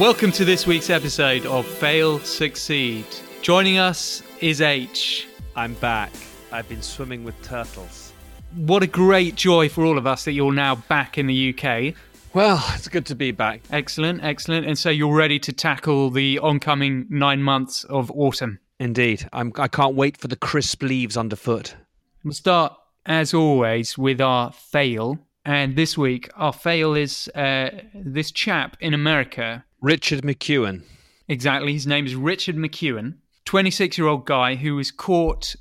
Welcome 0.00 0.32
to 0.32 0.46
this 0.46 0.66
week's 0.66 0.88
episode 0.88 1.44
of 1.44 1.66
Fail 1.66 2.20
Succeed. 2.20 3.04
Joining 3.42 3.76
us 3.76 4.22
is 4.40 4.62
H. 4.62 5.28
I'm 5.54 5.74
back. 5.74 6.10
I've 6.50 6.66
been 6.70 6.80
swimming 6.80 7.22
with 7.22 7.40
turtles. 7.42 8.14
What 8.54 8.82
a 8.82 8.86
great 8.86 9.34
joy 9.34 9.68
for 9.68 9.84
all 9.84 9.98
of 9.98 10.06
us 10.06 10.24
that 10.24 10.32
you're 10.32 10.54
now 10.54 10.76
back 10.76 11.18
in 11.18 11.26
the 11.26 11.54
UK. 11.54 11.94
Well, 12.32 12.64
it's 12.70 12.88
good 12.88 13.04
to 13.06 13.14
be 13.14 13.30
back. 13.30 13.60
Excellent, 13.70 14.24
excellent. 14.24 14.66
And 14.66 14.78
so 14.78 14.88
you're 14.88 15.14
ready 15.14 15.38
to 15.38 15.52
tackle 15.52 16.08
the 16.08 16.38
oncoming 16.38 17.04
nine 17.10 17.42
months 17.42 17.84
of 17.84 18.10
autumn. 18.12 18.58
Indeed. 18.78 19.28
I'm, 19.34 19.52
I 19.56 19.68
can't 19.68 19.96
wait 19.96 20.16
for 20.16 20.28
the 20.28 20.36
crisp 20.36 20.82
leaves 20.82 21.18
underfoot. 21.18 21.76
We'll 22.24 22.32
start, 22.32 22.72
as 23.04 23.34
always, 23.34 23.98
with 23.98 24.22
our 24.22 24.50
fail. 24.50 25.18
And 25.44 25.76
this 25.76 25.98
week, 25.98 26.30
our 26.36 26.54
fail 26.54 26.94
is 26.94 27.28
uh, 27.34 27.82
this 27.94 28.30
chap 28.30 28.78
in 28.80 28.94
America. 28.94 29.62
Richard 29.80 30.22
McEwen. 30.22 30.82
Exactly. 31.28 31.72
His 31.72 31.86
name 31.86 32.06
is 32.06 32.14
Richard 32.14 32.56
McEwen, 32.56 33.14
26 33.44 33.96
year 33.96 34.06
old 34.06 34.26
guy 34.26 34.56
who 34.56 34.76
was 34.76 34.90
caught 34.90 35.54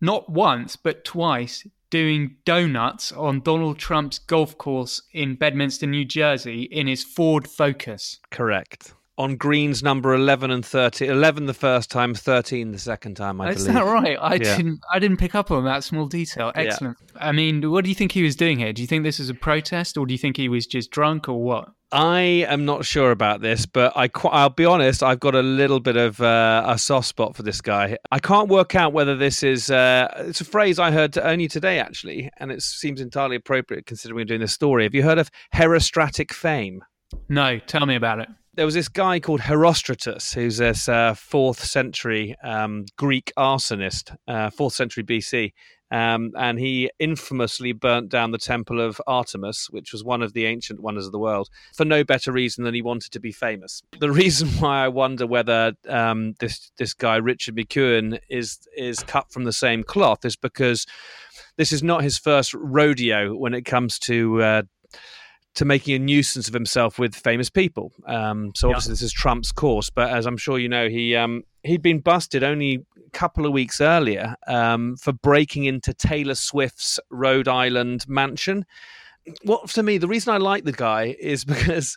not 0.00 0.30
once, 0.30 0.76
but 0.76 1.04
twice 1.04 1.66
doing 1.90 2.36
donuts 2.44 3.10
on 3.12 3.40
Donald 3.40 3.78
Trump's 3.78 4.18
golf 4.18 4.56
course 4.56 5.02
in 5.12 5.34
Bedminster, 5.34 5.86
New 5.86 6.04
Jersey, 6.04 6.62
in 6.62 6.86
his 6.86 7.02
Ford 7.02 7.48
Focus. 7.48 8.20
Correct. 8.30 8.94
On 9.20 9.36
greens 9.36 9.82
number 9.82 10.14
11 10.14 10.50
and 10.50 10.64
30. 10.64 11.06
11 11.06 11.44
the 11.44 11.52
first 11.52 11.90
time, 11.90 12.14
13 12.14 12.72
the 12.72 12.78
second 12.78 13.16
time, 13.16 13.38
I 13.38 13.50
Is 13.50 13.66
believe. 13.66 13.74
that 13.74 13.84
right? 13.84 14.16
I 14.18 14.34
Yeah. 14.36 14.56
didn't. 14.56 14.80
I 14.90 14.98
didn't 14.98 15.18
pick 15.18 15.34
up 15.34 15.50
on 15.50 15.64
that 15.64 15.84
small 15.84 16.06
detail. 16.06 16.52
Yeah. 16.54 16.62
Excellent. 16.62 16.96
I 17.20 17.32
mean, 17.32 17.70
what 17.70 17.84
do 17.84 17.90
you 17.90 17.94
think 17.94 18.12
he 18.12 18.22
was 18.22 18.34
doing 18.34 18.58
here? 18.58 18.72
Do 18.72 18.80
you 18.80 18.88
think 18.88 19.04
this 19.04 19.20
is 19.20 19.28
a 19.28 19.34
protest, 19.34 19.98
or 19.98 20.06
do 20.06 20.14
you 20.14 20.18
think 20.18 20.38
he 20.38 20.48
was 20.48 20.66
just 20.66 20.90
drunk, 20.90 21.28
or 21.28 21.42
what? 21.42 21.68
I 21.92 22.46
am 22.48 22.64
not 22.64 22.86
sure 22.86 23.10
about 23.10 23.42
this, 23.42 23.66
but 23.66 23.92
I 23.94 24.08
qu- 24.08 24.28
I'll 24.28 24.48
be 24.48 24.64
honest. 24.64 25.02
I've 25.02 25.20
got 25.20 25.34
a 25.34 25.42
little 25.42 25.80
bit 25.80 25.96
of 25.98 26.18
uh, 26.22 26.62
a 26.66 26.78
soft 26.78 27.08
spot 27.08 27.36
for 27.36 27.42
this 27.42 27.60
guy. 27.60 27.98
I 28.10 28.20
can't 28.20 28.48
work 28.48 28.74
out 28.74 28.94
whether 28.94 29.16
this 29.16 29.42
is. 29.42 29.70
Uh, 29.70 30.08
it's 30.20 30.40
a 30.40 30.44
phrase 30.46 30.78
I 30.78 30.92
heard 30.92 31.18
only 31.18 31.46
today, 31.48 31.78
actually, 31.78 32.30
and 32.38 32.50
it 32.50 32.62
seems 32.62 33.00
entirely 33.02 33.36
appropriate 33.36 33.84
considering 33.84 34.16
we're 34.16 34.24
doing 34.24 34.40
this 34.40 34.52
story. 34.54 34.84
Have 34.84 34.94
you 34.94 35.02
heard 35.02 35.18
of 35.18 35.30
herostratic 35.50 36.32
fame? 36.32 36.82
No, 37.28 37.58
tell 37.58 37.84
me 37.86 37.96
about 37.96 38.20
it. 38.20 38.28
There 38.54 38.64
was 38.64 38.74
this 38.74 38.88
guy 38.88 39.20
called 39.20 39.40
Herostratus, 39.40 40.34
who's 40.34 40.56
this 40.56 40.88
uh, 40.88 41.14
fourth 41.14 41.64
century 41.64 42.34
um, 42.42 42.84
Greek 42.96 43.32
arsonist, 43.38 44.16
uh, 44.26 44.50
fourth 44.50 44.74
century 44.74 45.04
BC. 45.04 45.52
Um, 45.92 46.32
and 46.36 46.58
he 46.58 46.90
infamously 46.98 47.72
burnt 47.72 48.10
down 48.10 48.30
the 48.30 48.38
temple 48.38 48.80
of 48.80 49.00
Artemis, 49.06 49.68
which 49.70 49.92
was 49.92 50.04
one 50.04 50.22
of 50.22 50.32
the 50.32 50.46
ancient 50.46 50.80
wonders 50.80 51.06
of 51.06 51.12
the 51.12 51.18
world, 51.18 51.48
for 51.74 51.84
no 51.84 52.04
better 52.04 52.32
reason 52.32 52.64
than 52.64 52.74
he 52.74 52.82
wanted 52.82 53.12
to 53.12 53.20
be 53.20 53.32
famous. 53.32 53.82
The 53.98 54.10
reason 54.10 54.48
why 54.60 54.84
I 54.84 54.88
wonder 54.88 55.26
whether 55.26 55.72
um, 55.88 56.34
this 56.40 56.70
this 56.78 56.94
guy 56.94 57.16
Richard 57.16 57.56
McEwen 57.56 58.20
is 58.28 58.58
is 58.76 59.00
cut 59.00 59.32
from 59.32 59.44
the 59.44 59.52
same 59.52 59.82
cloth 59.82 60.24
is 60.24 60.36
because 60.36 60.86
this 61.56 61.72
is 61.72 61.82
not 61.82 62.04
his 62.04 62.18
first 62.18 62.54
rodeo 62.54 63.34
when 63.34 63.54
it 63.54 63.64
comes 63.64 63.98
to 64.00 64.42
uh, 64.42 64.62
to 65.56 65.64
making 65.64 65.94
a 65.94 65.98
nuisance 65.98 66.46
of 66.48 66.54
himself 66.54 66.98
with 66.98 67.14
famous 67.14 67.50
people. 67.50 67.92
Um, 68.06 68.52
so 68.54 68.68
Yeah. 68.68 68.74
obviously 68.74 68.92
this 68.92 69.02
is 69.02 69.12
Trump's 69.12 69.50
course, 69.52 69.90
but 69.90 70.10
as 70.10 70.26
I'm 70.26 70.36
sure 70.36 70.58
you 70.58 70.68
know, 70.68 70.88
he 70.88 71.16
um, 71.16 71.42
he'd 71.64 71.82
been 71.82 72.00
busted 72.00 72.42
only 72.44 72.84
a 73.06 73.10
couple 73.10 73.44
of 73.46 73.52
weeks 73.52 73.80
earlier 73.80 74.36
um, 74.46 74.96
for 74.96 75.12
breaking 75.12 75.64
into 75.64 75.92
Taylor 75.92 76.34
Swift's 76.36 77.00
Rhode 77.10 77.48
Island 77.48 78.04
mansion. 78.08 78.64
What 79.42 79.68
to 79.70 79.82
me, 79.82 79.98
the 79.98 80.08
reason 80.08 80.32
I 80.32 80.38
like 80.38 80.64
the 80.64 80.72
guy 80.72 81.16
is 81.18 81.44
because. 81.54 81.96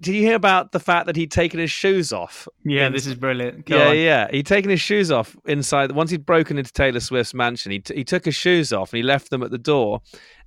Did 0.00 0.16
you 0.16 0.22
hear 0.22 0.34
about 0.34 0.72
the 0.72 0.80
fact 0.80 1.06
that 1.06 1.14
he'd 1.14 1.30
taken 1.30 1.60
his 1.60 1.70
shoes 1.70 2.12
off? 2.12 2.48
Yeah, 2.64 2.88
in- 2.88 2.92
this 2.92 3.06
is 3.06 3.14
brilliant. 3.14 3.66
Go 3.66 3.76
yeah, 3.78 3.88
on. 3.90 3.96
yeah. 3.98 4.28
He'd 4.32 4.46
taken 4.46 4.68
his 4.68 4.80
shoes 4.80 5.12
off 5.12 5.36
inside. 5.44 5.92
Once 5.92 6.10
he'd 6.10 6.26
broken 6.26 6.58
into 6.58 6.72
Taylor 6.72 6.98
Swift's 6.98 7.32
mansion, 7.34 7.70
he, 7.70 7.78
t- 7.78 7.94
he 7.94 8.02
took 8.02 8.24
his 8.24 8.34
shoes 8.34 8.72
off 8.72 8.92
and 8.92 8.96
he 8.96 9.04
left 9.04 9.30
them 9.30 9.44
at 9.44 9.52
the 9.52 9.58
door. 9.58 10.00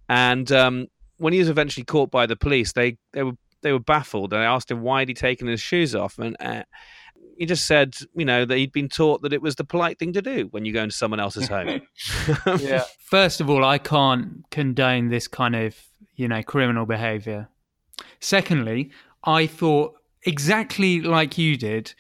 And 0.09 0.51
um, 0.51 0.88
when 1.17 1.33
he 1.33 1.39
was 1.39 1.49
eventually 1.49 1.83
caught 1.83 2.11
by 2.11 2.25
the 2.25 2.35
police, 2.35 2.73
they, 2.73 2.97
they 3.13 3.23
were 3.23 3.37
they 3.61 3.71
were 3.71 3.79
baffled. 3.79 4.31
And 4.31 4.41
I 4.41 4.45
asked 4.45 4.69
him 4.69 4.81
why 4.81 4.99
had 4.99 5.07
he 5.07 5.13
taken 5.13 5.47
his 5.47 5.61
shoes 5.61 5.95
off, 5.95 6.19
and 6.19 6.37
uh, 6.39 6.63
he 7.37 7.45
just 7.45 7.65
said, 7.65 7.95
you 8.15 8.25
know, 8.25 8.45
that 8.45 8.57
he'd 8.57 8.71
been 8.71 8.89
taught 8.89 9.21
that 9.23 9.33
it 9.33 9.41
was 9.41 9.55
the 9.55 9.63
polite 9.63 9.99
thing 9.99 10.13
to 10.13 10.21
do 10.21 10.47
when 10.51 10.65
you 10.65 10.73
go 10.73 10.83
into 10.83 10.95
someone 10.95 11.19
else's 11.19 11.47
home. 11.47 11.81
yeah. 12.59 12.83
First 12.99 13.41
of 13.41 13.49
all, 13.49 13.63
I 13.63 13.77
can't 13.77 14.49
condone 14.51 15.09
this 15.09 15.27
kind 15.27 15.55
of, 15.55 15.75
you 16.15 16.27
know, 16.27 16.41
criminal 16.43 16.85
behavior. 16.85 17.49
Secondly, 18.19 18.91
I 19.23 19.47
thought 19.47 19.95
exactly 20.23 21.01
like 21.01 21.37
you 21.37 21.57
did 21.57 21.93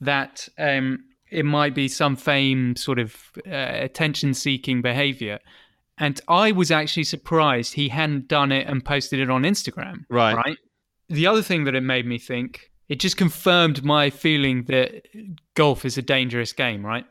that 0.00 0.48
um, 0.58 1.04
it 1.30 1.44
might 1.44 1.74
be 1.74 1.88
some 1.88 2.16
fame 2.16 2.76
sort 2.76 2.98
of 2.98 3.16
uh, 3.46 3.50
attention 3.50 4.34
seeking 4.34 4.82
behavior. 4.82 5.38
And 5.98 6.20
I 6.28 6.52
was 6.52 6.70
actually 6.70 7.04
surprised 7.04 7.74
he 7.74 7.88
hadn't 7.88 8.28
done 8.28 8.50
it 8.50 8.66
and 8.66 8.84
posted 8.84 9.20
it 9.20 9.30
on 9.30 9.42
Instagram. 9.42 10.04
Right. 10.08 10.34
Right. 10.34 10.58
The 11.08 11.26
other 11.26 11.42
thing 11.42 11.64
that 11.64 11.74
it 11.74 11.82
made 11.82 12.06
me 12.06 12.18
think, 12.18 12.70
it 12.88 12.98
just 12.98 13.16
confirmed 13.16 13.84
my 13.84 14.10
feeling 14.10 14.64
that 14.64 15.06
golf 15.54 15.84
is 15.84 15.98
a 15.98 16.02
dangerous 16.02 16.52
game, 16.52 16.84
right? 16.84 17.04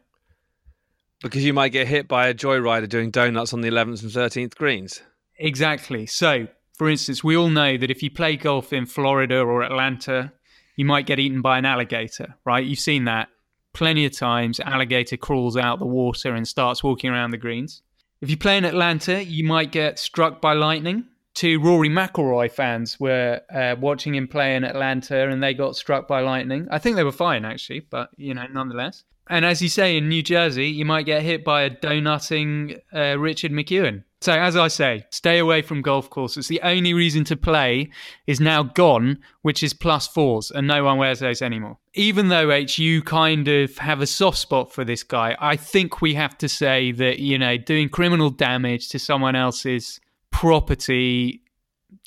because 1.21 1.45
you 1.45 1.53
might 1.53 1.69
get 1.69 1.87
hit 1.87 2.07
by 2.07 2.27
a 2.27 2.33
joyrider 2.33 2.89
doing 2.89 3.11
donuts 3.11 3.53
on 3.53 3.61
the 3.61 3.69
11th 3.69 4.01
and 4.03 4.11
13th 4.11 4.55
greens. 4.55 5.01
Exactly. 5.37 6.05
So, 6.05 6.47
for 6.77 6.89
instance, 6.89 7.23
we 7.23 7.37
all 7.37 7.49
know 7.49 7.77
that 7.77 7.91
if 7.91 8.03
you 8.03 8.11
play 8.11 8.35
golf 8.35 8.73
in 8.73 8.85
Florida 8.85 9.39
or 9.39 9.63
Atlanta, 9.63 10.33
you 10.75 10.85
might 10.85 11.05
get 11.05 11.19
eaten 11.19 11.41
by 11.41 11.57
an 11.57 11.65
alligator, 11.65 12.35
right? 12.45 12.65
You've 12.65 12.79
seen 12.79 13.05
that 13.05 13.29
plenty 13.73 14.05
of 14.05 14.17
times. 14.17 14.59
Alligator 14.59 15.17
crawls 15.17 15.57
out 15.57 15.79
the 15.79 15.85
water 15.85 16.33
and 16.33 16.47
starts 16.47 16.83
walking 16.83 17.09
around 17.09 17.31
the 17.31 17.37
greens. 17.37 17.81
If 18.21 18.29
you 18.29 18.37
play 18.37 18.55
in 18.55 18.65
Atlanta, 18.65 19.23
you 19.23 19.43
might 19.43 19.71
get 19.71 19.97
struck 19.97 20.41
by 20.41 20.53
lightning. 20.53 21.05
Two 21.33 21.59
Rory 21.59 21.89
McIlroy 21.89 22.51
fans 22.51 22.99
were 22.99 23.41
uh, 23.51 23.75
watching 23.79 24.13
him 24.13 24.27
play 24.27 24.55
in 24.55 24.63
Atlanta, 24.63 25.27
and 25.27 25.41
they 25.41 25.55
got 25.55 25.75
struck 25.75 26.07
by 26.07 26.21
lightning. 26.21 26.67
I 26.69 26.77
think 26.77 26.97
they 26.97 27.03
were 27.03 27.11
fine 27.11 27.45
actually, 27.45 27.79
but 27.79 28.09
you 28.17 28.35
know, 28.35 28.45
nonetheless. 28.51 29.03
And 29.27 29.43
as 29.43 29.61
you 29.61 29.69
say, 29.69 29.97
in 29.97 30.07
New 30.07 30.21
Jersey, 30.21 30.67
you 30.67 30.85
might 30.85 31.07
get 31.07 31.23
hit 31.23 31.43
by 31.43 31.63
a 31.63 31.69
donutting 31.71 32.79
uh, 32.93 33.17
Richard 33.17 33.51
McEwen. 33.51 34.03
So, 34.21 34.33
as 34.33 34.55
I 34.55 34.67
say, 34.67 35.05
stay 35.09 35.39
away 35.39 35.63
from 35.63 35.81
golf 35.81 36.09
courses. 36.09 36.47
The 36.47 36.61
only 36.61 36.93
reason 36.93 37.23
to 37.25 37.35
play 37.35 37.89
is 38.27 38.39
now 38.39 38.61
gone, 38.61 39.17
which 39.41 39.63
is 39.63 39.73
plus 39.73 40.07
fours, 40.07 40.51
and 40.51 40.67
no 40.67 40.83
one 40.83 40.99
wears 40.99 41.19
those 41.19 41.41
anymore. 41.41 41.79
Even 41.95 42.29
though, 42.29 42.51
H, 42.51 42.77
you 42.77 43.01
kind 43.01 43.47
of 43.47 43.77
have 43.79 43.99
a 43.99 44.05
soft 44.07 44.37
spot 44.37 44.71
for 44.71 44.85
this 44.85 45.01
guy, 45.01 45.35
I 45.39 45.55
think 45.55 46.01
we 46.01 46.13
have 46.13 46.37
to 46.37 46.47
say 46.47 46.91
that, 46.91 47.17
you 47.17 47.39
know, 47.39 47.57
doing 47.57 47.89
criminal 47.89 48.29
damage 48.29 48.89
to 48.89 48.99
someone 48.99 49.35
else's 49.35 49.99
property 50.29 51.41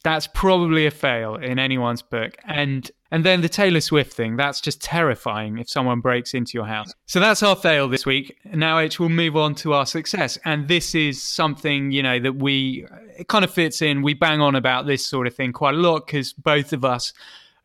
that's 0.03 0.27
probably 0.29 0.87
a 0.87 0.91
fail 0.91 1.37
in 1.37 1.59
anyone's 1.59 2.03
book 2.03 2.37
and 2.47 2.91
and 3.15 3.23
then 3.25 3.41
the 3.43 3.49
Taylor 3.49 3.81
Swift 3.81 4.13
thing 4.13 4.37
that's 4.37 4.61
just 4.61 4.83
terrifying 4.83 5.59
if 5.59 5.69
someone 5.71 6.01
breaks 6.01 6.35
into 6.35 6.53
your 6.59 6.67
house 6.67 6.91
so 7.07 7.21
that's 7.21 7.43
our 7.43 7.57
fail 7.57 7.89
this 7.89 8.05
week 8.05 8.37
now 8.53 8.79
H 8.79 8.99
will 8.99 9.09
move 9.09 9.37
on 9.37 9.55
to 9.63 9.73
our 9.73 9.87
success 9.87 10.37
and 10.45 10.67
this 10.69 10.95
is 10.95 11.23
something 11.23 11.93
you 11.93 12.03
know 12.03 12.19
that 12.19 12.35
we 12.47 12.87
it 13.17 13.29
kind 13.29 13.45
of 13.45 13.53
fits 13.53 13.81
in 13.83 14.03
we 14.03 14.15
bang 14.15 14.41
on 14.41 14.55
about 14.55 14.87
this 14.87 15.07
sort 15.07 15.27
of 15.29 15.35
thing 15.35 15.53
quite 15.53 15.75
a 15.75 15.79
lot 15.79 16.07
because 16.07 16.33
both 16.33 16.73
of 16.73 16.85
us 16.85 17.13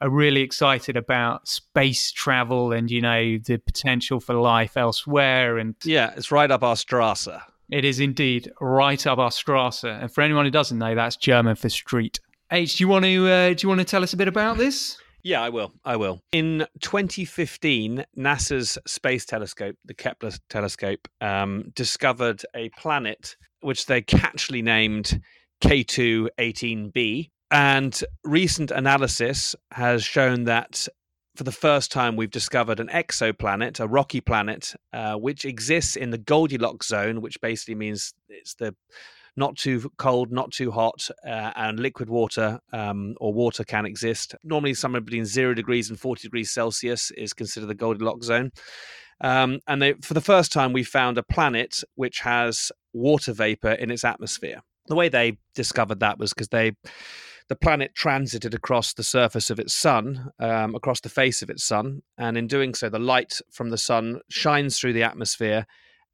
are 0.01 0.09
really 0.09 0.41
excited 0.41 0.95
about 0.95 1.47
space 1.47 2.11
travel 2.11 2.71
and 2.71 2.89
you 2.91 3.01
know 3.01 3.37
the 3.39 3.57
potential 3.57 4.19
for 4.19 4.35
life 4.35 4.77
elsewhere 4.77 5.57
and 5.57 5.75
Yeah, 5.83 6.13
it's 6.15 6.31
right 6.31 6.49
up 6.49 6.63
our 6.63 6.75
Strasse. 6.75 7.27
it 7.69 7.83
is 7.85 7.99
indeed 7.99 8.51
right 8.61 9.05
up 9.05 9.19
our 9.19 9.31
Strasse. 9.31 9.83
And 9.83 10.11
for 10.13 10.21
anyone 10.21 10.45
who 10.45 10.51
doesn't 10.51 10.77
know, 10.77 10.95
that's 10.95 11.17
German 11.17 11.55
for 11.55 11.69
street. 11.69 12.19
H, 12.51 12.77
do 12.77 12.83
you 12.83 12.87
want 12.87 13.05
to 13.05 13.27
uh, 13.27 13.49
do 13.53 13.57
you 13.63 13.69
want 13.69 13.79
to 13.81 13.85
tell 13.85 14.03
us 14.03 14.13
a 14.13 14.17
bit 14.17 14.27
about 14.27 14.57
this? 14.57 14.97
Yeah, 15.23 15.41
I 15.41 15.49
will. 15.49 15.73
I 15.83 15.95
will. 15.97 16.21
In 16.31 16.65
2015, 16.81 18.05
NASA's 18.17 18.77
space 18.87 19.25
telescope, 19.25 19.75
the 19.85 19.93
Kepler 19.93 20.31
telescope, 20.49 21.07
um, 21.19 21.71
discovered 21.75 22.45
a 22.55 22.69
planet 22.69 23.35
which 23.61 23.85
they 23.85 24.01
catchily 24.01 24.63
named 24.63 25.21
K2-18b. 25.61 27.29
And 27.51 28.03
recent 28.23 28.71
analysis 28.71 29.55
has 29.71 30.03
shown 30.03 30.45
that 30.45 30.87
for 31.35 31.43
the 31.43 31.51
first 31.51 31.91
time, 31.91 32.15
we've 32.15 32.29
discovered 32.29 32.79
an 32.79 32.89
exoplanet, 32.89 33.79
a 33.79 33.87
rocky 33.87 34.21
planet, 34.21 34.73
uh, 34.91 35.15
which 35.15 35.45
exists 35.45 35.95
in 35.95 36.11
the 36.11 36.17
Goldilocks 36.17 36.87
zone, 36.87 37.21
which 37.21 37.39
basically 37.41 37.75
means 37.75 38.13
it's 38.27 38.55
the 38.55 38.75
not 39.35 39.55
too 39.57 39.91
cold, 39.97 40.31
not 40.31 40.51
too 40.51 40.71
hot, 40.71 41.09
uh, 41.25 41.51
and 41.55 41.79
liquid 41.79 42.09
water 42.09 42.59
um, 42.73 43.15
or 43.19 43.33
water 43.33 43.63
can 43.63 43.85
exist. 43.85 44.35
Normally, 44.43 44.73
somewhere 44.73 45.01
between 45.01 45.25
zero 45.25 45.53
degrees 45.53 45.89
and 45.89 45.99
40 45.99 46.21
degrees 46.23 46.51
Celsius 46.51 47.11
is 47.11 47.33
considered 47.33 47.67
the 47.67 47.75
Goldilocks 47.75 48.27
zone. 48.27 48.51
Um, 49.21 49.59
and 49.67 49.81
they, 49.81 49.93
for 49.93 50.13
the 50.13 50.21
first 50.21 50.51
time, 50.51 50.73
we 50.73 50.83
found 50.83 51.17
a 51.17 51.23
planet 51.23 51.83
which 51.95 52.19
has 52.21 52.71
water 52.93 53.33
vapor 53.33 53.71
in 53.71 53.91
its 53.91 54.03
atmosphere. 54.03 54.61
The 54.87 54.95
way 54.95 55.09
they 55.09 55.37
discovered 55.53 55.99
that 55.99 56.17
was 56.17 56.33
because 56.33 56.49
they 56.49 56.73
the 57.49 57.55
planet 57.55 57.95
transited 57.95 58.53
across 58.53 58.93
the 58.93 59.03
surface 59.03 59.49
of 59.49 59.59
its 59.59 59.73
sun, 59.73 60.29
um, 60.39 60.75
across 60.75 61.01
the 61.01 61.09
face 61.09 61.41
of 61.41 61.49
its 61.49 61.63
sun, 61.65 62.03
and 62.15 62.37
in 62.37 62.45
doing 62.45 62.75
so, 62.75 62.89
the 62.89 62.99
light 62.99 63.41
from 63.51 63.71
the 63.71 63.77
sun 63.77 64.21
shines 64.29 64.77
through 64.77 64.93
the 64.93 65.01
atmosphere 65.01 65.65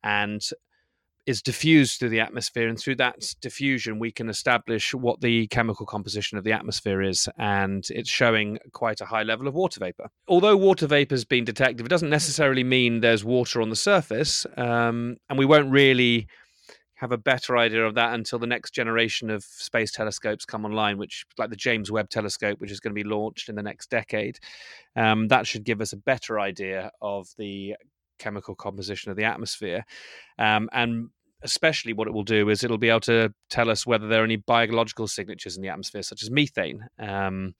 and 0.01 0.41
is 1.25 1.41
diffused 1.41 1.99
through 1.99 2.09
the 2.09 2.19
atmosphere, 2.19 2.67
and 2.67 2.79
through 2.79 2.95
that 2.95 3.33
diffusion, 3.41 3.99
we 3.99 4.11
can 4.11 4.29
establish 4.29 4.93
what 4.93 5.21
the 5.21 5.47
chemical 5.47 5.85
composition 5.85 6.37
of 6.37 6.43
the 6.43 6.51
atmosphere 6.51 7.01
is, 7.01 7.27
and 7.37 7.85
it's 7.89 8.09
showing 8.09 8.59
quite 8.73 9.01
a 9.01 9.05
high 9.05 9.23
level 9.23 9.47
of 9.47 9.53
water 9.53 9.79
vapor. 9.79 10.09
Although 10.27 10.55
water 10.55 10.87
vapor 10.87 11.15
has 11.15 11.25
been 11.25 11.45
detected, 11.45 11.85
it 11.85 11.89
doesn't 11.89 12.09
necessarily 12.09 12.63
mean 12.63 13.01
there's 13.01 13.23
water 13.23 13.61
on 13.61 13.69
the 13.69 13.75
surface, 13.75 14.45
um, 14.57 15.17
and 15.29 15.39
we 15.39 15.45
won't 15.45 15.71
really 15.71 16.27
have 16.95 17.11
a 17.11 17.17
better 17.17 17.57
idea 17.57 17.85
of 17.85 17.95
that 17.95 18.13
until 18.13 18.39
the 18.39 18.47
next 18.47 18.73
generation 18.73 19.29
of 19.29 19.43
space 19.43 19.91
telescopes 19.91 20.45
come 20.45 20.63
online, 20.63 20.97
which 20.97 21.25
like 21.37 21.49
the 21.49 21.55
James 21.55 21.91
Webb 21.91 22.09
Telescope, 22.09 22.59
which 22.59 22.71
is 22.71 22.79
going 22.79 22.95
to 22.95 23.03
be 23.03 23.07
launched 23.07 23.49
in 23.49 23.55
the 23.55 23.63
next 23.63 23.89
decade. 23.89 24.39
Um, 24.95 25.27
that 25.27 25.45
should 25.45 25.65
give 25.65 25.81
us 25.81 25.91
a 25.91 25.97
better 25.97 26.39
idea 26.39 26.91
of 27.01 27.27
the 27.37 27.75
chemical 28.19 28.55
composition 28.55 29.11
of 29.11 29.17
the 29.17 29.23
atmosphere. 29.23 29.85
Um, 30.37 30.69
and 30.71 31.09
especially 31.41 31.93
what 31.93 32.07
it 32.07 32.13
will 32.13 32.23
do 32.23 32.49
is 32.49 32.63
it'll 32.63 32.77
be 32.77 32.89
able 32.89 32.99
to 33.01 33.33
tell 33.49 33.69
us 33.69 33.85
whether 33.85 34.07
there 34.07 34.21
are 34.21 34.25
any 34.25 34.35
biological 34.35 35.07
signatures 35.07 35.55
in 35.55 35.61
the 35.61 35.69
atmosphere, 35.69 36.01
such 36.01 36.23
as 36.23 36.31
methane. 36.31 36.87
Um, 36.99 37.55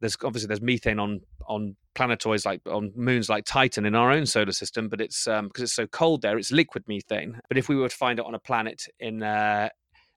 there's 0.00 0.16
obviously 0.22 0.48
there's 0.48 0.60
methane 0.60 0.98
on 0.98 1.20
on 1.48 1.76
planetoids 1.94 2.44
like 2.44 2.60
on 2.66 2.92
moons 2.94 3.28
like 3.28 3.44
Titan 3.44 3.86
in 3.86 3.94
our 3.94 4.12
own 4.12 4.26
solar 4.26 4.52
system, 4.52 4.88
but 4.88 5.00
it's 5.00 5.26
um, 5.26 5.48
because 5.48 5.64
it's 5.64 5.74
so 5.74 5.86
cold 5.86 6.22
there, 6.22 6.38
it's 6.38 6.52
liquid 6.52 6.84
methane. 6.86 7.40
But 7.48 7.58
if 7.58 7.68
we 7.68 7.76
were 7.76 7.88
to 7.88 7.96
find 7.96 8.18
it 8.18 8.26
on 8.26 8.34
a 8.34 8.38
planet 8.38 8.82
in 9.00 9.22
uh, 9.22 9.70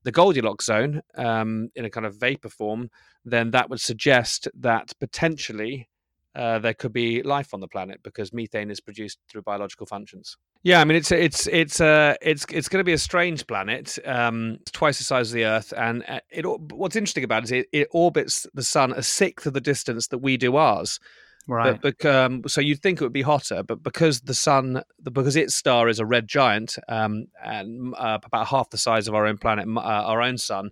the 0.03 0.11
Goldilocks 0.11 0.65
zone 0.65 1.01
um, 1.15 1.69
in 1.75 1.85
a 1.85 1.89
kind 1.89 2.05
of 2.05 2.19
vapor 2.19 2.49
form, 2.49 2.89
then 3.25 3.51
that 3.51 3.69
would 3.69 3.81
suggest 3.81 4.47
that 4.59 4.93
potentially 4.99 5.89
uh, 6.35 6.59
there 6.59 6.73
could 6.73 6.93
be 6.93 7.23
life 7.23 7.53
on 7.53 7.59
the 7.59 7.67
planet 7.67 8.01
because 8.03 8.31
methane 8.31 8.69
is 8.69 8.79
produced 8.79 9.19
through 9.29 9.41
biological 9.41 9.85
functions. 9.85 10.37
Yeah, 10.63 10.81
I 10.81 10.85
mean 10.85 10.97
it's 10.97 11.11
it's 11.11 11.47
it's 11.47 11.81
uh 11.81 12.15
it's 12.21 12.45
it's 12.51 12.69
going 12.69 12.81
to 12.81 12.85
be 12.85 12.93
a 12.93 12.97
strange 12.97 13.47
planet. 13.47 13.97
Um, 14.05 14.57
it's 14.61 14.71
twice 14.71 14.97
the 14.97 15.03
size 15.03 15.29
of 15.29 15.35
the 15.35 15.45
Earth, 15.45 15.73
and 15.75 16.03
uh, 16.07 16.19
it. 16.29 16.45
What's 16.45 16.95
interesting 16.95 17.23
about 17.23 17.43
it 17.43 17.45
is 17.45 17.51
it, 17.51 17.67
it 17.71 17.87
orbits 17.91 18.45
the 18.53 18.63
sun 18.63 18.91
a 18.91 19.01
sixth 19.01 19.47
of 19.47 19.53
the 19.53 19.61
distance 19.61 20.07
that 20.07 20.19
we 20.19 20.37
do 20.37 20.55
ours. 20.55 20.99
Right. 21.47 21.81
But, 21.81 21.97
but 21.99 22.15
um, 22.15 22.43
so 22.47 22.61
you'd 22.61 22.81
think 22.81 23.01
it 23.01 23.03
would 23.03 23.11
be 23.11 23.23
hotter, 23.23 23.63
but 23.63 23.81
because 23.81 24.21
the 24.21 24.35
sun, 24.35 24.83
because 25.01 25.35
its 25.35 25.55
star 25.55 25.89
is 25.89 25.99
a 25.99 26.05
red 26.05 26.27
giant, 26.27 26.77
um, 26.87 27.25
and 27.43 27.95
uh, 27.97 28.19
about 28.23 28.47
half 28.47 28.69
the 28.69 28.77
size 28.77 29.07
of 29.07 29.15
our 29.15 29.25
own 29.25 29.39
planet, 29.39 29.67
uh, 29.67 29.79
our 29.79 30.21
own 30.21 30.37
sun, 30.37 30.69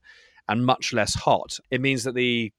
and 0.48 0.66
much 0.66 0.94
less 0.94 1.16
hot, 1.16 1.58
it 1.72 1.82
means 1.82 2.04
that 2.04 2.14
the 2.14 2.54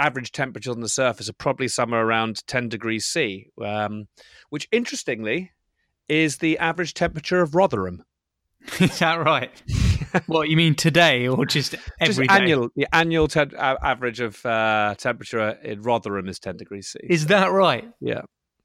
average 0.00 0.32
temperatures 0.32 0.74
on 0.74 0.80
the 0.80 0.88
surface 0.88 1.28
are 1.28 1.34
probably 1.34 1.68
somewhere 1.68 2.04
around 2.04 2.46
10 2.46 2.68
degrees 2.68 3.06
C, 3.06 3.48
um, 3.64 4.08
which 4.48 4.68
interestingly 4.72 5.52
is 6.08 6.38
the 6.38 6.58
average 6.58 6.94
temperature 6.94 7.40
of 7.40 7.54
Rotherham. 7.54 8.02
Is 8.78 8.98
that 8.98 9.24
right? 9.24 9.50
what 10.26 10.50
you 10.50 10.56
mean 10.56 10.74
today, 10.74 11.26
or 11.26 11.46
just 11.46 11.74
every 12.00 12.26
just 12.26 12.38
annual? 12.38 12.68
The 12.76 12.86
annual 12.94 13.26
te- 13.26 13.56
average 13.56 14.20
of 14.20 14.44
uh, 14.44 14.94
temperature 14.98 15.56
in 15.62 15.80
Rotherham 15.80 16.28
is 16.28 16.38
ten 16.38 16.58
degrees 16.58 16.88
C. 16.88 16.98
Is 17.02 17.26
that 17.26 17.52
right? 17.52 17.88
Yeah. 18.00 18.20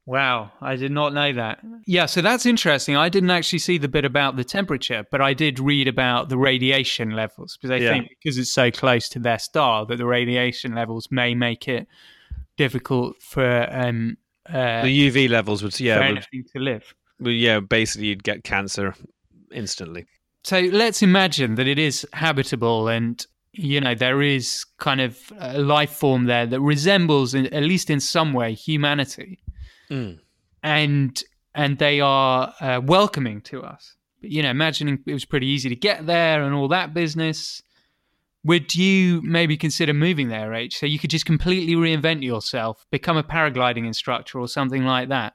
Wow, 0.06 0.52
I 0.60 0.76
did 0.76 0.92
not 0.92 1.12
know 1.12 1.32
that. 1.32 1.58
Yeah, 1.84 2.06
so 2.06 2.22
that's 2.22 2.46
interesting. 2.46 2.96
I 2.96 3.08
didn't 3.08 3.30
actually 3.30 3.58
see 3.58 3.76
the 3.76 3.88
bit 3.88 4.04
about 4.04 4.36
the 4.36 4.44
temperature, 4.44 5.04
but 5.10 5.20
I 5.20 5.34
did 5.34 5.58
read 5.58 5.88
about 5.88 6.28
the 6.28 6.38
radiation 6.38 7.10
levels 7.10 7.56
because 7.56 7.72
I 7.72 7.78
yeah. 7.78 7.90
think 7.90 8.10
because 8.10 8.38
it's 8.38 8.52
so 8.52 8.70
close 8.70 9.08
to 9.10 9.18
their 9.18 9.40
star 9.40 9.84
that 9.86 9.96
the 9.96 10.06
radiation 10.06 10.76
levels 10.76 11.08
may 11.10 11.34
make 11.34 11.66
it 11.66 11.88
difficult 12.56 13.16
for 13.20 13.68
um, 13.68 14.16
uh, 14.48 14.82
the 14.82 15.10
UV 15.10 15.28
levels 15.28 15.64
would 15.64 15.78
yeah 15.80 16.08
would, 16.08 16.24
to 16.52 16.58
live. 16.60 16.94
Well, 17.18 17.32
yeah, 17.32 17.58
basically 17.58 18.06
you'd 18.06 18.22
get 18.22 18.44
cancer 18.44 18.94
instantly. 19.52 20.06
So 20.44 20.60
let's 20.60 21.02
imagine 21.02 21.56
that 21.56 21.66
it 21.66 21.80
is 21.80 22.06
habitable 22.12 22.86
and 22.86 23.26
you 23.50 23.80
know 23.80 23.96
there 23.96 24.22
is 24.22 24.64
kind 24.78 25.00
of 25.00 25.18
a 25.40 25.58
life 25.58 25.90
form 25.90 26.26
there 26.26 26.46
that 26.46 26.60
resembles 26.60 27.34
at 27.34 27.62
least 27.64 27.90
in 27.90 27.98
some 27.98 28.32
way 28.32 28.52
humanity 28.52 29.40
mm. 29.90 30.18
and 30.62 31.22
and 31.54 31.78
they 31.78 32.00
are 32.00 32.54
uh, 32.60 32.80
welcoming 32.84 33.40
to 33.42 33.62
us. 33.62 33.96
But 34.20 34.30
you 34.30 34.42
know, 34.42 34.50
imagining 34.50 34.98
it 35.06 35.12
was 35.12 35.24
pretty 35.24 35.46
easy 35.46 35.68
to 35.68 35.76
get 35.76 36.06
there 36.06 36.42
and 36.42 36.54
all 36.54 36.68
that 36.68 36.94
business. 36.94 37.62
Would 38.44 38.74
you 38.76 39.22
maybe 39.22 39.56
consider 39.56 39.92
moving 39.92 40.28
there, 40.28 40.54
H? 40.54 40.78
So 40.78 40.86
you 40.86 41.00
could 41.00 41.10
just 41.10 41.26
completely 41.26 41.74
reinvent 41.74 42.22
yourself, 42.22 42.86
become 42.90 43.16
a 43.16 43.24
paragliding 43.24 43.86
instructor 43.86 44.38
or 44.38 44.46
something 44.46 44.84
like 44.84 45.08
that. 45.08 45.34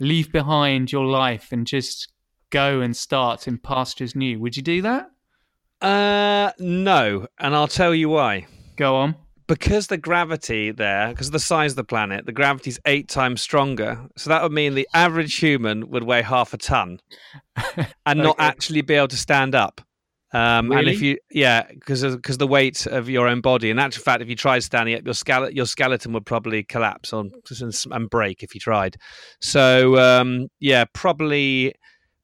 Leave 0.00 0.32
behind 0.32 0.90
your 0.90 1.06
life 1.06 1.52
and 1.52 1.64
just 1.64 2.08
go 2.50 2.80
and 2.80 2.96
start 2.96 3.46
in 3.46 3.58
pastures 3.58 4.16
new. 4.16 4.40
Would 4.40 4.56
you 4.56 4.62
do 4.62 4.82
that? 4.82 5.10
Uh, 5.80 6.50
no, 6.58 7.28
and 7.38 7.54
I'll 7.54 7.68
tell 7.68 7.94
you 7.94 8.08
why. 8.08 8.46
Go 8.76 8.96
on 8.96 9.16
because 9.46 9.88
the 9.88 9.96
gravity 9.96 10.70
there, 10.70 11.08
because 11.08 11.28
of 11.28 11.32
the 11.32 11.40
size 11.40 11.72
of 11.72 11.76
the 11.76 11.84
planet, 11.84 12.26
the 12.26 12.32
gravity's 12.32 12.78
eight 12.86 13.08
times 13.08 13.40
stronger. 13.40 14.06
So 14.16 14.30
that 14.30 14.42
would 14.42 14.52
mean 14.52 14.74
the 14.74 14.88
average 14.94 15.36
human 15.36 15.90
would 15.90 16.04
weigh 16.04 16.22
half 16.22 16.54
a 16.54 16.58
ton 16.58 17.00
and 17.76 17.86
okay. 18.06 18.22
not 18.22 18.36
actually 18.38 18.82
be 18.82 18.94
able 18.94 19.08
to 19.08 19.16
stand 19.16 19.54
up. 19.54 19.80
Um, 20.34 20.70
really? 20.70 20.80
And 20.80 20.88
if 20.88 21.02
you, 21.02 21.18
yeah, 21.30 21.66
because 21.68 22.02
because 22.16 22.38
the 22.38 22.46
weight 22.46 22.86
of 22.86 23.08
your 23.08 23.28
own 23.28 23.42
body. 23.42 23.68
In 23.68 23.78
actual 23.78 24.02
fact, 24.02 24.22
if 24.22 24.28
you 24.28 24.36
tried 24.36 24.60
standing 24.60 24.94
up, 24.94 25.04
your 25.04 25.14
skeleton 25.14 25.54
your 25.54 25.66
skeleton 25.66 26.12
would 26.14 26.24
probably 26.24 26.62
collapse 26.62 27.12
on 27.12 27.32
and 27.90 28.10
break 28.10 28.42
if 28.42 28.54
you 28.54 28.60
tried. 28.60 28.96
So 29.40 29.98
um, 29.98 30.48
yeah, 30.58 30.86
probably 30.94 31.74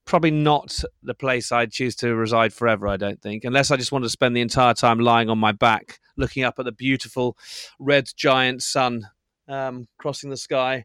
probably 0.07 0.31
not 0.31 0.75
the 1.03 1.13
place 1.13 1.53
I'd 1.53 1.71
choose 1.71 1.95
to 1.97 2.15
reside 2.15 2.55
forever. 2.55 2.89
I 2.89 2.97
don't 2.97 3.21
think, 3.21 3.45
unless 3.45 3.71
I 3.71 3.77
just 3.77 3.93
want 3.93 4.05
to 4.07 4.09
spend 4.09 4.35
the 4.35 4.41
entire 4.41 4.73
time 4.73 5.01
lying 5.01 5.29
on 5.29 5.39
my 5.39 5.53
back 5.53 5.99
looking 6.19 6.45
up 6.45 6.59
at 6.59 6.65
the 6.65 6.73
beautiful 6.73 7.37
red 7.79 8.09
giant 8.17 8.63
sun 8.63 9.09
um, 9.49 9.87
crossing 9.99 10.31
the 10.31 10.37
sky. 10.37 10.85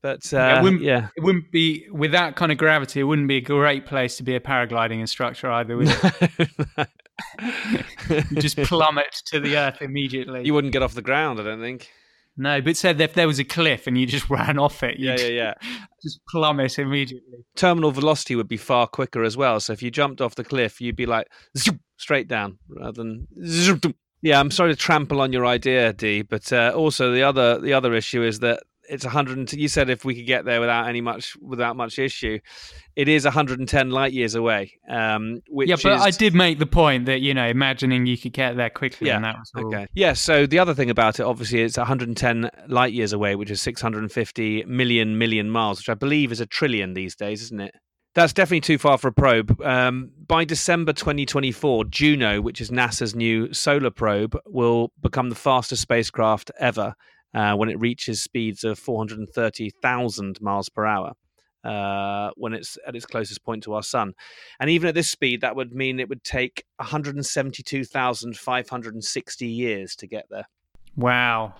But 0.00 0.32
uh, 0.32 0.36
yeah, 0.36 0.58
it 0.58 0.62
wouldn't, 0.62 0.82
yeah, 0.82 1.08
it 1.16 1.24
wouldn't 1.24 1.50
be 1.50 1.88
with 1.90 2.12
that 2.12 2.36
kind 2.36 2.52
of 2.52 2.58
gravity. 2.58 3.00
It 3.00 3.04
wouldn't 3.04 3.26
be 3.26 3.38
a 3.38 3.40
great 3.40 3.84
place 3.84 4.16
to 4.18 4.22
be 4.22 4.36
a 4.36 4.40
paragliding 4.40 5.00
instructor 5.00 5.50
either. 5.50 5.76
Would 5.76 5.88
you 5.88 5.94
just 8.40 8.56
plummet 8.58 9.22
to 9.26 9.40
the 9.40 9.56
earth 9.56 9.82
immediately. 9.82 10.44
You 10.44 10.54
wouldn't 10.54 10.72
get 10.72 10.82
off 10.82 10.94
the 10.94 11.02
ground, 11.02 11.40
I 11.40 11.44
don't 11.44 11.60
think. 11.60 11.90
No, 12.40 12.60
but 12.60 12.76
said 12.76 13.00
if 13.00 13.14
there 13.14 13.26
was 13.26 13.40
a 13.40 13.44
cliff 13.44 13.88
and 13.88 13.98
you 13.98 14.06
just 14.06 14.30
ran 14.30 14.58
off 14.58 14.84
it, 14.84 15.00
yeah, 15.00 15.16
yeah, 15.18 15.26
yeah, 15.26 15.54
just 16.02 16.20
plummet 16.28 16.78
immediately. 16.78 17.44
Terminal 17.56 17.90
velocity 17.90 18.36
would 18.36 18.48
be 18.48 18.56
far 18.56 18.86
quicker 18.86 19.24
as 19.24 19.36
well. 19.36 19.58
So 19.58 19.72
if 19.72 19.82
you 19.82 19.90
jumped 19.90 20.20
off 20.20 20.36
the 20.36 20.44
cliff, 20.44 20.80
you'd 20.80 20.96
be 20.96 21.06
like 21.06 21.26
straight 21.96 22.28
down 22.28 22.58
rather 22.68 22.92
than 22.92 23.26
yeah, 24.22 24.40
I'm 24.40 24.50
sorry 24.50 24.72
to 24.72 24.76
trample 24.76 25.20
on 25.20 25.32
your 25.32 25.46
idea, 25.46 25.92
D, 25.92 26.22
but 26.22 26.52
uh, 26.52 26.72
also 26.74 27.12
the 27.12 27.22
other 27.22 27.58
the 27.60 27.72
other 27.72 27.94
issue 27.94 28.22
is 28.22 28.40
that 28.40 28.62
it's 28.88 29.04
100. 29.04 29.52
You 29.52 29.68
said 29.68 29.90
if 29.90 30.04
we 30.04 30.14
could 30.14 30.26
get 30.26 30.44
there 30.44 30.60
without 30.60 30.88
any 30.88 31.00
much 31.00 31.36
without 31.40 31.76
much 31.76 31.98
issue, 31.98 32.38
it 32.96 33.08
is 33.08 33.24
110 33.24 33.90
light 33.90 34.12
years 34.12 34.34
away. 34.34 34.72
Um, 34.88 35.40
which 35.48 35.68
yeah, 35.68 35.76
but 35.82 35.96
is... 35.96 36.02
I 36.02 36.10
did 36.10 36.34
make 36.34 36.58
the 36.58 36.66
point 36.66 37.06
that 37.06 37.20
you 37.20 37.34
know, 37.34 37.46
imagining 37.46 38.06
you 38.06 38.18
could 38.18 38.32
get 38.32 38.56
there 38.56 38.70
quickly, 38.70 39.08
yeah, 39.08 39.16
and 39.16 39.24
that 39.24 39.36
was 39.38 39.52
all... 39.54 39.66
okay. 39.66 39.86
Yeah. 39.94 40.14
So 40.14 40.46
the 40.46 40.58
other 40.58 40.74
thing 40.74 40.90
about 40.90 41.20
it, 41.20 41.24
obviously, 41.24 41.62
it's 41.62 41.76
110 41.76 42.50
light 42.68 42.92
years 42.92 43.12
away, 43.12 43.36
which 43.36 43.50
is 43.50 43.60
650 43.60 44.64
million 44.64 45.18
million 45.18 45.50
miles, 45.50 45.78
which 45.78 45.88
I 45.88 45.94
believe 45.94 46.32
is 46.32 46.40
a 46.40 46.46
trillion 46.46 46.94
these 46.94 47.14
days, 47.14 47.42
isn't 47.42 47.60
it? 47.60 47.74
That's 48.14 48.32
definitely 48.32 48.62
too 48.62 48.78
far 48.78 48.96
for 48.98 49.08
a 49.08 49.12
probe. 49.12 49.60
Um, 49.62 50.10
by 50.26 50.44
December 50.44 50.92
2024, 50.92 51.84
Juno, 51.86 52.40
which 52.40 52.60
is 52.60 52.70
NASA's 52.70 53.14
new 53.14 53.52
solar 53.52 53.90
probe, 53.90 54.36
will 54.46 54.92
become 55.00 55.28
the 55.28 55.36
fastest 55.36 55.82
spacecraft 55.82 56.50
ever 56.58 56.94
uh, 57.34 57.54
when 57.54 57.68
it 57.68 57.78
reaches 57.78 58.22
speeds 58.22 58.64
of 58.64 58.78
430,000 58.78 60.40
miles 60.40 60.68
per 60.68 60.86
hour. 60.86 61.12
Uh, 61.64 62.30
when 62.36 62.54
it's 62.54 62.78
at 62.86 62.94
its 62.94 63.04
closest 63.04 63.44
point 63.44 63.64
to 63.64 63.74
our 63.74 63.82
sun. 63.82 64.14
And 64.60 64.70
even 64.70 64.88
at 64.88 64.94
this 64.94 65.10
speed, 65.10 65.40
that 65.40 65.56
would 65.56 65.72
mean 65.72 65.98
it 65.98 66.08
would 66.08 66.22
take 66.22 66.64
172,560 66.76 69.46
years 69.46 69.96
to 69.96 70.06
get 70.06 70.26
there. 70.30 70.46
Wow. 70.96 71.54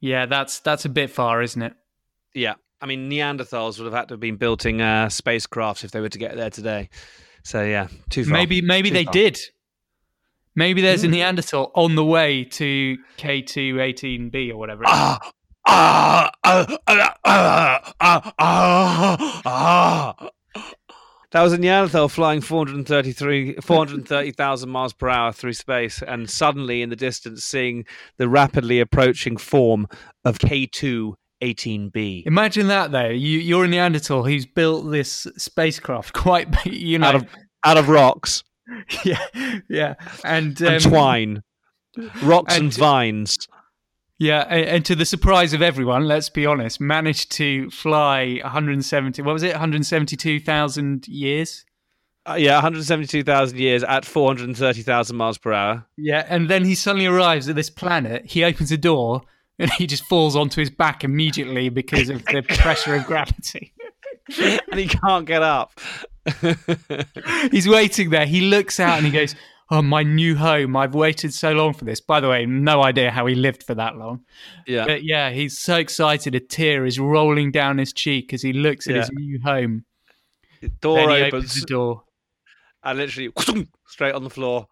Yeah, 0.00 0.26
that's 0.26 0.60
that's 0.60 0.84
a 0.84 0.88
bit 0.88 1.10
far, 1.10 1.42
isn't 1.42 1.60
it? 1.60 1.74
Yeah. 2.34 2.54
I 2.80 2.86
mean, 2.86 3.10
Neanderthals 3.10 3.78
would 3.78 3.86
have 3.86 3.94
had 3.94 4.08
to 4.08 4.14
have 4.14 4.20
been 4.20 4.36
building 4.36 4.80
uh, 4.80 5.06
spacecrafts 5.06 5.84
if 5.84 5.90
they 5.92 6.00
were 6.00 6.08
to 6.08 6.18
get 6.18 6.36
there 6.36 6.50
today. 6.50 6.90
So 7.42 7.62
yeah, 7.62 7.88
too 8.10 8.24
far. 8.24 8.32
Maybe 8.32 8.60
maybe 8.60 8.90
too 8.90 8.94
they 8.94 9.04
far. 9.04 9.12
did. 9.12 9.40
Maybe 10.54 10.80
there's 10.80 11.02
mm. 11.02 11.06
a 11.06 11.08
Neanderthal 11.08 11.70
on 11.74 11.94
the 11.94 12.04
way 12.04 12.44
to 12.44 12.96
K218b 13.18 14.50
or 14.50 14.56
whatever. 14.56 14.84
Ah, 14.86 15.18
ah, 15.66 16.30
ah, 16.44 16.78
ah, 16.88 17.94
ah, 18.00 18.32
ah, 18.38 19.42
ah, 19.44 20.30
That 21.32 21.42
was 21.42 21.52
a 21.52 21.58
Neanderthal 21.58 22.08
flying 22.08 22.40
433, 22.40 23.56
430,000 23.56 24.70
miles 24.70 24.94
per 24.94 25.08
hour 25.10 25.32
through 25.32 25.52
space, 25.52 26.02
and 26.02 26.30
suddenly 26.30 26.80
in 26.80 26.88
the 26.88 26.96
distance 26.96 27.44
seeing 27.44 27.84
the 28.16 28.28
rapidly 28.28 28.80
approaching 28.80 29.36
form 29.36 29.86
of 30.24 30.38
K2 30.38 31.14
18b. 31.42 32.24
Imagine 32.26 32.68
that 32.68 32.92
though. 32.92 33.08
You, 33.08 33.38
you're 33.38 33.64
a 33.64 33.68
Neanderthal 33.68 34.24
who's 34.24 34.46
built 34.46 34.90
this 34.90 35.26
spacecraft 35.36 36.12
quite, 36.14 36.48
you 36.66 36.98
know, 36.98 37.06
out 37.06 37.14
of 37.14 37.26
out 37.64 37.76
of 37.76 37.88
rocks, 37.88 38.44
yeah, 39.04 39.26
yeah, 39.68 39.94
and, 40.24 40.60
um, 40.62 40.68
and 40.74 40.82
twine, 40.82 41.42
rocks 42.22 42.54
and, 42.54 42.64
and- 42.64 42.74
vines. 42.74 43.36
yeah, 44.18 44.46
and, 44.48 44.64
and 44.68 44.84
to 44.86 44.94
the 44.94 45.04
surprise 45.04 45.52
of 45.52 45.62
everyone, 45.62 46.06
let's 46.06 46.28
be 46.28 46.46
honest, 46.46 46.80
managed 46.80 47.32
to 47.32 47.68
fly 47.70 48.38
170. 48.42 49.20
What 49.22 49.32
was 49.32 49.42
it? 49.42 49.50
172,000 49.52 51.08
years. 51.08 51.64
Uh, 52.28 52.34
yeah, 52.34 52.54
172,000 52.54 53.56
years 53.58 53.84
at 53.84 54.04
430,000 54.04 55.16
miles 55.16 55.38
per 55.38 55.52
hour. 55.52 55.86
Yeah, 55.96 56.24
and 56.28 56.48
then 56.48 56.64
he 56.64 56.74
suddenly 56.74 57.06
arrives 57.06 57.48
at 57.48 57.54
this 57.54 57.70
planet. 57.70 58.26
He 58.26 58.42
opens 58.42 58.72
a 58.72 58.76
door 58.76 59.22
and 59.58 59.70
he 59.72 59.86
just 59.86 60.04
falls 60.04 60.36
onto 60.36 60.60
his 60.60 60.70
back 60.70 61.04
immediately 61.04 61.68
because 61.68 62.08
of 62.10 62.24
the 62.26 62.42
pressure 62.42 62.94
of 62.94 63.04
gravity. 63.04 63.72
and 64.40 64.78
he 64.78 64.86
can't 64.88 65.26
get 65.26 65.42
up. 65.42 65.78
He's 67.50 67.68
waiting 67.68 68.10
there. 68.10 68.26
He 68.26 68.40
looks 68.42 68.80
out 68.80 68.96
and 68.98 69.06
he 69.06 69.12
goes, 69.12 69.34
"Oh, 69.70 69.82
my 69.82 70.02
new 70.02 70.34
home! 70.36 70.76
I've 70.76 70.94
waited 70.94 71.32
so 71.32 71.52
long 71.52 71.72
for 71.72 71.84
this." 71.84 72.00
By 72.00 72.18
the 72.20 72.28
way, 72.28 72.44
no 72.46 72.82
idea 72.82 73.10
how 73.10 73.26
he 73.26 73.34
lived 73.36 73.62
for 73.62 73.74
that 73.76 73.96
long. 73.96 74.24
yeah. 74.66 74.84
But 74.86 75.04
yeah, 75.04 75.30
he's 75.30 75.58
so 75.58 75.76
excited. 75.76 76.34
A 76.34 76.40
tear 76.40 76.84
is 76.84 76.98
rolling 76.98 77.52
down 77.52 77.78
his 77.78 77.92
cheek 77.92 78.34
as 78.34 78.42
he 78.42 78.52
looks 78.52 78.88
at 78.88 78.96
his 78.96 79.10
new 79.12 79.40
home. 79.44 79.84
The 80.60 80.68
Door 80.70 81.10
opens 81.10 81.34
opens 81.34 81.60
the 81.60 81.66
door. 81.66 82.02
and 82.82 82.98
literally 82.98 83.30
straight 83.86 84.14
on 84.14 84.24
the 84.24 84.30
floor. 84.30 84.66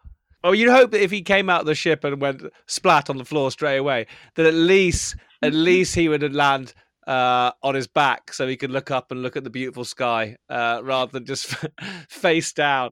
Oh, 0.45 0.51
you'd 0.51 0.69
hope 0.69 0.91
that 0.91 1.01
if 1.01 1.09
he 1.09 1.23
came 1.23 1.49
out 1.49 1.61
of 1.61 1.65
the 1.65 1.73
ship 1.73 2.03
and 2.03 2.21
went 2.21 2.43
splat 2.67 3.09
on 3.09 3.17
the 3.17 3.25
floor 3.25 3.49
straight 3.49 3.77
away, 3.77 4.05
that 4.35 4.45
at 4.45 4.53
least 4.53 5.15
at 5.41 5.53
least 5.69 5.95
he 5.95 6.07
would 6.07 6.35
land 6.35 6.75
uh, 7.07 7.51
on 7.63 7.73
his 7.73 7.87
back 7.87 8.31
so 8.31 8.47
he 8.47 8.55
could 8.55 8.69
look 8.69 8.91
up 8.91 9.11
and 9.11 9.23
look 9.23 9.35
at 9.35 9.43
the 9.43 9.49
beautiful 9.49 9.83
sky 9.83 10.37
uh, 10.47 10.81
rather 10.83 11.11
than 11.11 11.25
just 11.25 11.47
face 12.09 12.53
down. 12.53 12.91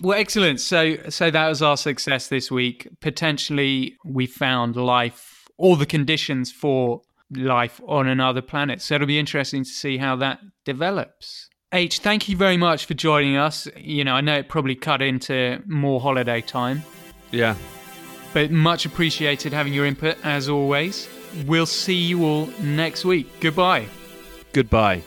Well, 0.00 0.16
excellent. 0.16 0.60
So, 0.60 0.96
so 1.08 1.32
that 1.32 1.48
was 1.48 1.62
our 1.62 1.76
success 1.76 2.28
this 2.28 2.48
week. 2.48 2.88
Potentially, 3.00 3.96
we 4.04 4.26
found 4.26 4.76
life, 4.76 5.48
all 5.56 5.74
the 5.74 5.86
conditions 5.86 6.52
for 6.52 7.02
life 7.30 7.80
on 7.88 8.06
another 8.06 8.42
planet. 8.42 8.80
So 8.80 8.94
it'll 8.94 9.08
be 9.08 9.18
interesting 9.18 9.64
to 9.64 9.70
see 9.70 9.98
how 9.98 10.14
that 10.16 10.38
develops. 10.64 11.48
H, 11.74 11.98
thank 11.98 12.28
you 12.28 12.36
very 12.36 12.56
much 12.56 12.86
for 12.86 12.94
joining 12.94 13.36
us. 13.36 13.66
You 13.76 14.04
know, 14.04 14.14
I 14.14 14.20
know 14.20 14.36
it 14.36 14.48
probably 14.48 14.76
cut 14.76 15.02
into 15.02 15.60
more 15.66 16.00
holiday 16.00 16.40
time, 16.40 16.84
Yeah. 17.32 17.56
but 18.32 18.52
much 18.52 18.86
appreciated 18.86 19.52
having 19.52 19.74
your 19.74 19.84
input 19.84 20.16
as 20.22 20.48
always. 20.48 21.08
We'll 21.46 21.66
see 21.66 21.96
you 21.96 22.24
all 22.24 22.46
next 22.60 23.04
week. 23.04 23.28
Goodbye. 23.40 23.86
Goodbye. 24.52 25.02